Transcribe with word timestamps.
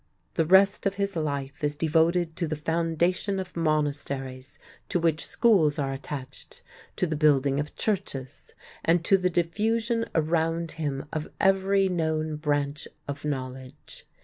The 0.33 0.47
rest 0.47 0.87
of 0.87 0.95
his 0.95 1.15
life 1.15 1.63
is 1.63 1.75
devoted 1.75 2.35
to 2.37 2.47
the 2.47 2.55
foundation 2.55 3.39
of 3.39 3.55
monasteries 3.55 4.57
to 4.89 4.99
which 4.99 5.23
schools 5.23 5.77
are 5.77 5.93
attached, 5.93 6.63
to 6.95 7.05
the 7.05 7.15
building 7.15 7.59
of 7.59 7.75
churches, 7.75 8.55
and 8.83 9.05
to 9.05 9.15
the 9.15 9.29
diffusion 9.29 10.09
around 10.15 10.71
him 10.71 11.05
of 11.13 11.27
every 11.39 11.87
known 11.87 12.37
branch 12.37 12.87
of 13.07 13.23
knowledge. 13.23 14.07